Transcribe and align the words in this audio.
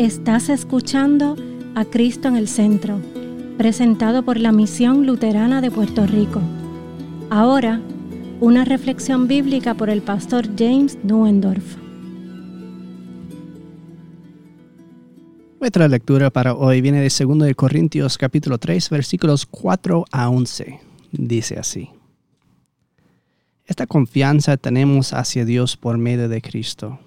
Estás 0.00 0.48
escuchando 0.48 1.36
a 1.74 1.84
Cristo 1.84 2.26
en 2.28 2.36
el 2.36 2.48
Centro, 2.48 2.98
presentado 3.58 4.24
por 4.24 4.40
la 4.40 4.50
Misión 4.50 5.04
Luterana 5.04 5.60
de 5.60 5.70
Puerto 5.70 6.06
Rico. 6.06 6.40
Ahora, 7.28 7.82
una 8.40 8.64
reflexión 8.64 9.28
bíblica 9.28 9.74
por 9.74 9.90
el 9.90 10.00
pastor 10.00 10.48
James 10.56 10.96
Nuendorf. 11.02 11.76
Nuestra 15.60 15.86
lectura 15.86 16.30
para 16.30 16.54
hoy 16.54 16.80
viene 16.80 17.02
de 17.02 17.10
2 17.10 17.38
de 17.40 17.54
Corintios 17.54 18.16
capítulo 18.16 18.56
3 18.56 18.88
versículos 18.88 19.44
4 19.44 20.06
a 20.10 20.30
11. 20.30 20.80
Dice 21.12 21.58
así. 21.58 21.90
Esta 23.66 23.86
confianza 23.86 24.56
tenemos 24.56 25.12
hacia 25.12 25.44
Dios 25.44 25.76
por 25.76 25.98
medio 25.98 26.30
de 26.30 26.40
Cristo 26.40 26.98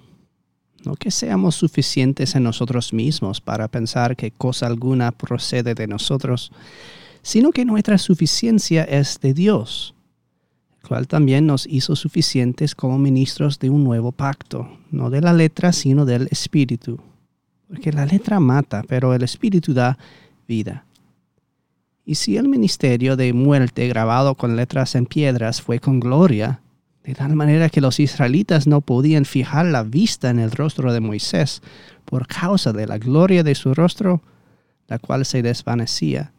no 0.85 0.95
que 0.95 1.11
seamos 1.11 1.55
suficientes 1.55 2.35
en 2.35 2.43
nosotros 2.43 2.93
mismos 2.93 3.41
para 3.41 3.67
pensar 3.67 4.15
que 4.15 4.31
cosa 4.31 4.67
alguna 4.67 5.11
procede 5.11 5.75
de 5.75 5.87
nosotros, 5.87 6.51
sino 7.21 7.51
que 7.51 7.65
nuestra 7.65 7.97
suficiencia 7.97 8.83
es 8.83 9.19
de 9.19 9.33
Dios, 9.33 9.95
el 10.81 10.87
cual 10.87 11.07
también 11.07 11.45
nos 11.45 11.65
hizo 11.67 11.95
suficientes 11.95 12.75
como 12.75 12.99
ministros 12.99 13.59
de 13.59 13.69
un 13.69 13.83
nuevo 13.83 14.11
pacto, 14.11 14.69
no 14.91 15.09
de 15.09 15.21
la 15.21 15.33
letra, 15.33 15.71
sino 15.71 16.05
del 16.05 16.27
Espíritu. 16.31 16.99
Porque 17.67 17.91
la 17.91 18.05
letra 18.05 18.39
mata, 18.39 18.83
pero 18.87 19.13
el 19.13 19.23
Espíritu 19.23 19.73
da 19.73 19.97
vida. 20.47 20.85
Y 22.05 22.15
si 22.15 22.35
el 22.35 22.49
ministerio 22.49 23.15
de 23.15 23.31
muerte 23.31 23.87
grabado 23.87 24.35
con 24.35 24.57
letras 24.57 24.95
en 24.95 25.05
piedras 25.05 25.61
fue 25.61 25.79
con 25.79 26.01
gloria, 26.01 26.62
de 27.03 27.15
tal 27.15 27.35
manera 27.35 27.69
que 27.69 27.81
los 27.81 27.99
israelitas 27.99 28.65
no 28.65 28.81
podían 28.81 29.25
fijar 29.25 29.65
la 29.65 29.83
vista 29.83 30.29
en 30.29 30.39
el 30.39 30.51
rostro 30.51 30.93
de 30.93 31.01
Moisés 31.01 31.61
por 32.05 32.27
causa 32.27 32.71
de 32.71 32.87
la 32.87 32.97
gloria 32.97 33.43
de 33.43 33.55
su 33.55 33.73
rostro, 33.73 34.21
la 34.87 34.99
cual 34.99 35.25
se 35.25 35.41
desvanecía. 35.41 36.31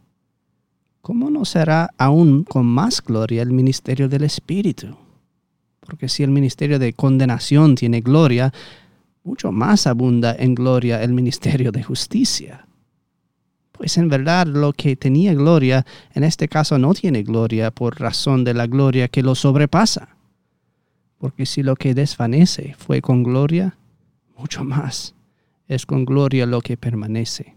¿Cómo 1.03 1.29
no 1.29 1.45
será 1.45 1.91
aún 1.99 2.45
con 2.45 2.65
más 2.65 3.03
gloria 3.03 3.43
el 3.43 3.53
ministerio 3.53 4.09
del 4.09 4.25
Espíritu? 4.25 4.97
Porque 5.81 6.09
si 6.09 6.23
el 6.23 6.31
ministerio 6.31 6.79
de 6.79 6.95
condenación 6.95 7.75
tiene 7.75 8.01
gloria, 8.01 8.51
mucho 9.23 9.53
más 9.53 9.87
abunda 9.87 10.35
en 10.39 10.55
gloria 10.55 11.03
el 11.03 11.13
ministerio 11.13 11.73
de 11.73 11.83
justicia. 11.83 12.67
Pues 13.73 13.99
en 13.99 14.09
verdad 14.09 14.47
lo 14.47 14.73
que 14.73 14.97
tenía 14.97 15.35
gloria 15.35 15.85
en 16.15 16.25
este 16.25 16.49
caso 16.49 16.79
no 16.79 16.95
tiene 16.95 17.23
gloria 17.23 17.71
por 17.71 18.01
razón 18.01 18.45
de 18.45 18.55
la 18.55 18.67
gloria 18.67 19.09
que 19.09 19.23
lo 19.23 19.35
sobrepasa 19.35 20.14
porque 21.25 21.47
si 21.47 21.63
lo 21.63 21.75
que 21.75 21.95
desvanece 21.95 22.75
fue 22.77 23.01
con 23.01 23.23
gloria, 23.23 23.79
mucho 24.37 24.63
más 24.63 25.15
es 25.67 25.87
con 25.87 26.05
gloria 26.05 26.45
lo 26.45 26.61
que 26.61 26.77
permanece. 26.77 27.57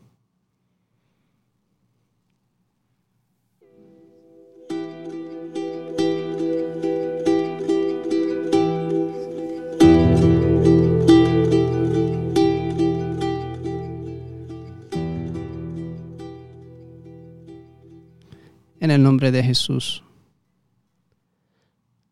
En 18.79 18.91
el 18.91 19.03
nombre 19.03 19.33
de 19.33 19.43
Jesús. 19.43 20.06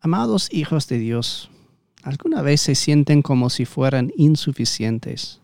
Amados 0.06 0.50
hijos 0.52 0.88
de 0.88 1.00
Dios, 1.00 1.50
¿alguna 2.04 2.44
vez 2.44 2.62
se 2.62 2.76
sienten 2.76 3.24
como 3.24 3.50
si 3.50 3.66
fueran 3.66 4.14
insuficientes? 4.16 5.42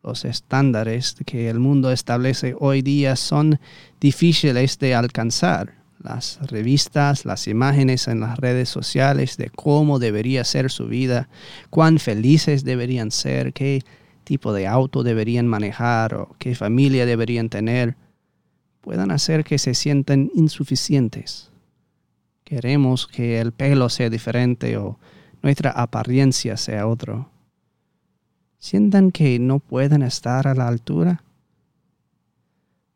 Los 0.00 0.24
estándares 0.24 1.16
que 1.26 1.50
el 1.50 1.58
mundo 1.58 1.90
establece 1.90 2.54
hoy 2.56 2.82
día 2.82 3.16
son 3.16 3.58
difíciles 4.00 4.78
de 4.78 4.94
alcanzar. 4.94 5.74
Las 5.98 6.38
revistas, 6.40 7.24
las 7.24 7.48
imágenes 7.48 8.06
en 8.06 8.20
las 8.20 8.38
redes 8.38 8.68
sociales 8.68 9.36
de 9.36 9.50
cómo 9.50 9.98
debería 9.98 10.44
ser 10.44 10.70
su 10.70 10.86
vida, 10.86 11.28
cuán 11.68 11.98
felices 11.98 12.62
deberían 12.62 13.10
ser, 13.10 13.52
qué 13.52 13.82
tipo 14.22 14.52
de 14.52 14.68
auto 14.68 15.02
deberían 15.02 15.48
manejar 15.48 16.14
o 16.14 16.36
qué 16.38 16.54
familia 16.54 17.06
deberían 17.06 17.48
tener, 17.48 17.96
puedan 18.82 19.10
hacer 19.10 19.42
que 19.42 19.58
se 19.58 19.74
sientan 19.74 20.30
insuficientes 20.32 21.50
queremos 22.48 23.06
que 23.06 23.38
el 23.40 23.52
pelo 23.52 23.90
sea 23.90 24.08
diferente 24.08 24.78
o 24.78 24.98
nuestra 25.42 25.70
apariencia 25.70 26.56
sea 26.56 26.86
otro. 26.86 27.28
¿Sientan 28.58 29.10
que 29.10 29.38
no 29.38 29.58
pueden 29.58 30.00
estar 30.02 30.48
a 30.48 30.54
la 30.54 30.66
altura? 30.66 31.22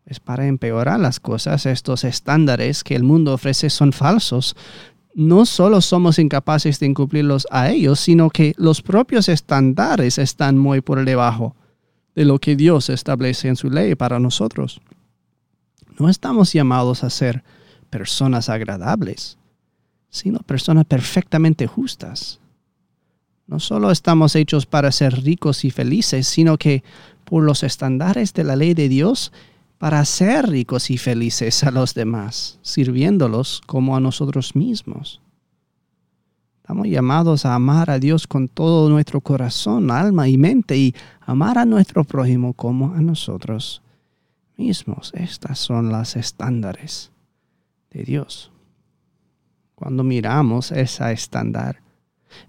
Pues 0.04 0.20
para 0.20 0.46
empeorar 0.46 0.98
las 0.98 1.20
cosas, 1.20 1.66
estos 1.66 2.04
estándares 2.04 2.82
que 2.82 2.96
el 2.96 3.02
mundo 3.02 3.34
ofrece 3.34 3.68
son 3.68 3.92
falsos. 3.92 4.56
No 5.14 5.44
solo 5.44 5.82
somos 5.82 6.18
incapaces 6.18 6.80
de 6.80 6.86
incumplirlos 6.86 7.46
a 7.50 7.68
ellos, 7.68 8.00
sino 8.00 8.30
que 8.30 8.54
los 8.56 8.80
propios 8.80 9.28
estándares 9.28 10.16
están 10.16 10.56
muy 10.56 10.80
por 10.80 11.04
debajo 11.04 11.54
de 12.14 12.24
lo 12.24 12.38
que 12.38 12.56
Dios 12.56 12.88
establece 12.88 13.48
en 13.48 13.56
su 13.56 13.68
ley 13.68 13.96
para 13.96 14.18
nosotros. 14.18 14.80
No 15.98 16.08
estamos 16.08 16.54
llamados 16.54 17.04
a 17.04 17.10
ser 17.10 17.44
personas 17.90 18.48
agradables 18.48 19.36
sino 20.12 20.40
personas 20.40 20.84
perfectamente 20.84 21.66
justas. 21.66 22.38
No 23.46 23.58
solo 23.58 23.90
estamos 23.90 24.36
hechos 24.36 24.66
para 24.66 24.92
ser 24.92 25.24
ricos 25.24 25.64
y 25.64 25.70
felices, 25.70 26.28
sino 26.28 26.58
que 26.58 26.84
por 27.24 27.42
los 27.42 27.62
estándares 27.62 28.34
de 28.34 28.44
la 28.44 28.54
ley 28.54 28.74
de 28.74 28.90
Dios, 28.90 29.32
para 29.78 30.04
ser 30.04 30.48
ricos 30.48 30.90
y 30.90 30.98
felices 30.98 31.64
a 31.64 31.70
los 31.70 31.94
demás, 31.94 32.58
sirviéndolos 32.62 33.62
como 33.66 33.96
a 33.96 34.00
nosotros 34.00 34.54
mismos. 34.54 35.22
Estamos 36.58 36.86
llamados 36.88 37.46
a 37.46 37.54
amar 37.54 37.90
a 37.90 37.98
Dios 37.98 38.26
con 38.26 38.48
todo 38.48 38.90
nuestro 38.90 39.22
corazón, 39.22 39.90
alma 39.90 40.28
y 40.28 40.36
mente 40.36 40.76
y 40.76 40.94
amar 41.20 41.56
a 41.56 41.64
nuestro 41.64 42.04
prójimo 42.04 42.52
como 42.52 42.94
a 42.94 43.00
nosotros 43.00 43.82
mismos. 44.58 45.10
Estas 45.14 45.58
son 45.58 45.90
las 45.90 46.16
estándares 46.16 47.10
de 47.90 48.04
Dios. 48.04 48.51
Cuando 49.82 50.04
miramos 50.04 50.70
esa 50.70 51.10
estándar, 51.10 51.82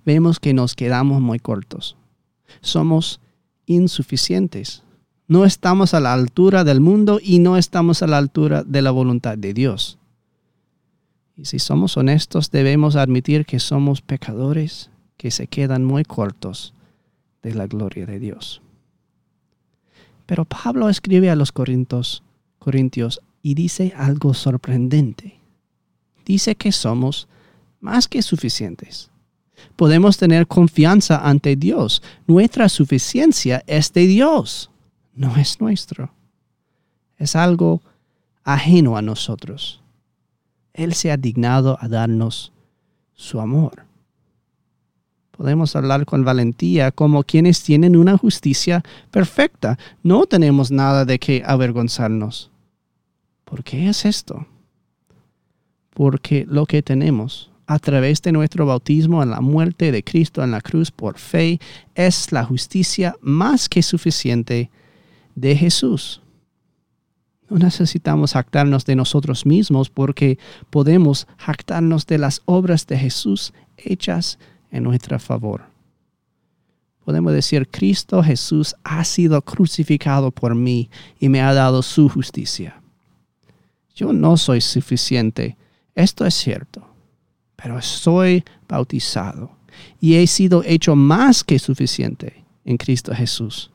vemos 0.06 0.40
que 0.40 0.54
nos 0.54 0.76
quedamos 0.76 1.20
muy 1.20 1.40
cortos. 1.40 1.98
Somos 2.62 3.22
insuficientes. 3.66 4.84
No 5.28 5.44
estamos 5.44 5.96
a 5.96 6.00
la 6.00 6.14
altura 6.14 6.64
del 6.64 6.80
mundo 6.80 7.20
y 7.20 7.40
no 7.40 7.58
estamos 7.58 8.04
a 8.04 8.08
la 8.08 8.20
altura 8.20 8.64
de 8.64 8.84
la 8.84 8.92
voluntad 8.92 9.36
de 9.36 9.56
Dios. 9.56 9.98
Y 11.36 11.46
si 11.46 11.58
somos 11.58 11.98
honestos, 11.98 12.52
debemos 12.52 12.96
admitir 12.96 13.48
que 13.48 13.60
somos 13.60 14.04
pecadores 14.04 14.92
que 15.18 15.32
se 15.32 15.48
quedan 15.48 15.84
muy 15.84 16.04
cortos 16.04 16.76
de 17.42 17.56
la 17.56 17.66
gloria 17.66 18.06
de 18.06 18.20
Dios. 18.20 18.62
Pero 20.28 20.46
Pablo 20.46 20.88
escribe 20.88 21.32
a 21.32 21.36
los 21.36 21.52
Corintios, 21.52 22.22
Corintios 22.60 23.22
y 23.42 23.56
dice 23.56 23.92
algo 23.98 24.36
sorprendente 24.36 25.42
dice 26.26 26.56
que 26.56 26.72
somos 26.72 27.28
más 27.80 28.08
que 28.08 28.22
suficientes. 28.22 29.12
Podemos 29.76 30.18
tener 30.18 30.48
confianza 30.48 31.18
ante 31.18 31.56
Dios. 31.56 32.02
Nuestra 32.28 32.70
suficiencia 32.70 33.64
es 33.68 33.94
de 33.94 34.08
Dios, 34.08 34.70
no 35.14 35.36
es 35.38 35.60
nuestro. 35.60 36.12
Es 37.18 37.36
algo 37.36 37.82
ajeno 38.44 38.98
a 38.98 39.02
nosotros. 39.02 39.82
Él 40.74 40.94
se 40.94 41.12
ha 41.12 41.18
dignado 41.18 41.78
a 41.80 41.88
darnos 41.88 42.52
su 43.14 43.40
amor. 43.40 43.86
Podemos 45.32 45.76
hablar 45.76 46.06
con 46.06 46.24
valentía 46.24 46.92
como 46.92 47.24
quienes 47.24 47.64
tienen 47.64 47.96
una 47.96 48.18
justicia 48.18 48.84
perfecta. 49.12 49.78
No 50.04 50.26
tenemos 50.26 50.72
nada 50.72 51.06
de 51.06 51.20
qué 51.20 51.44
avergonzarnos. 51.46 52.52
¿Por 53.44 53.64
qué 53.64 53.90
es 53.90 54.06
esto? 54.06 54.46
Porque 55.94 56.46
lo 56.50 56.66
que 56.66 56.82
tenemos 56.82 57.52
a 57.66 57.80
través 57.80 58.22
de 58.22 58.32
nuestro 58.32 58.66
bautismo 58.66 59.24
en 59.24 59.30
la 59.30 59.42
muerte 59.42 59.92
de 59.92 60.04
Cristo 60.04 60.44
en 60.44 60.52
la 60.52 60.62
cruz 60.62 60.92
por 60.92 61.18
fe 61.18 61.60
es 61.96 62.32
la 62.32 62.44
justicia 62.44 63.16
más 63.22 63.70
que 63.70 63.82
suficiente 63.82 64.70
de 65.36 65.56
Jesús. 65.56 66.22
No 67.50 67.58
necesitamos 67.58 68.34
jactarnos 68.34 68.86
de 68.86 68.96
nosotros 68.96 69.46
mismos 69.46 69.90
porque 69.90 70.40
podemos 70.70 71.28
jactarnos 71.38 72.06
de 72.08 72.18
las 72.18 72.42
obras 72.46 72.88
de 72.88 72.98
Jesús 72.98 73.54
hechas 73.78 74.40
en 74.72 74.84
nuestro 74.84 75.20
favor. 75.20 75.62
Podemos 77.06 77.34
decir, 77.34 77.68
Cristo 77.70 78.24
Jesús 78.24 78.76
ha 78.84 79.04
sido 79.04 79.42
crucificado 79.42 80.32
por 80.32 80.56
mí 80.56 80.90
y 81.20 81.30
me 81.30 81.42
ha 81.42 81.54
dado 81.54 81.82
su 81.82 82.08
justicia. 82.10 82.82
Yo 83.94 84.14
no 84.14 84.38
soy 84.38 84.62
suficiente 84.62 85.58
esto 85.96 86.26
es 86.26 86.34
cierto, 86.34 86.88
pero 87.56 87.82
soy 87.82 88.44
bautizado 88.68 89.52
y 90.00 90.16
he 90.16 90.28
sido 90.28 90.64
hecho 90.66 90.96
más 90.96 91.44
que 91.44 91.60
suficiente 91.60 92.44
en 92.66 92.78
Cristo 92.78 93.14
Jesús. 93.14 93.72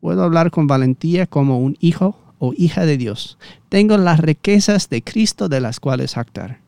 Puedo 0.00 0.22
hablar 0.22 0.50
con 0.50 0.66
valentía 0.66 1.26
como 1.26 1.58
un 1.58 1.76
hijo 1.80 2.16
o 2.38 2.52
hija 2.56 2.86
de 2.86 2.96
Dios. 2.96 3.38
Tengo 3.68 3.96
las 3.96 4.20
riquezas 4.20 4.88
de 4.88 5.02
Cristo 5.02 5.48
de 5.48 5.60
las 5.60 5.80
cuales 5.80 6.16
actar. 6.16 6.60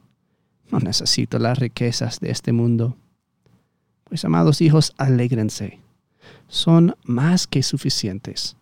No 0.71 0.79
necesito 0.81 1.39
las 1.39 1.59
riquezas 1.59 2.21
de 2.21 2.31
este 2.31 2.53
mundo. 2.53 2.97
Pues 4.05 4.25
amados 4.25 4.61
hijos, 4.61 4.93
alégrense. 4.99 5.79
Son 6.49 6.97
más 7.05 7.47
que 7.47 7.63
suficientes 7.63 8.57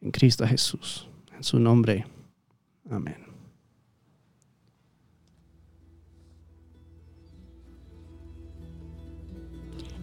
en 0.00 0.10
Cristo 0.10 0.46
Jesús. 0.46 1.08
En 1.36 1.44
su 1.44 1.58
nombre. 1.58 2.06
Amén. 2.90 3.31